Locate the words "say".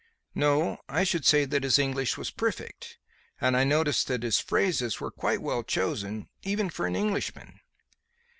1.27-1.45